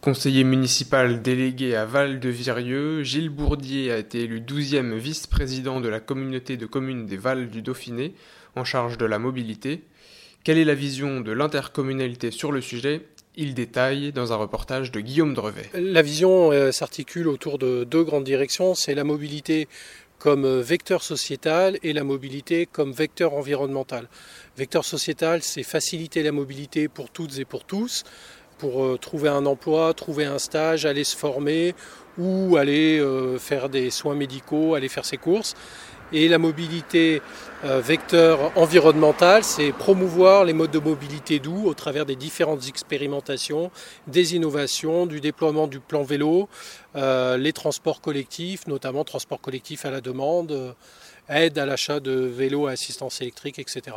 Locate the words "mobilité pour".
26.32-27.10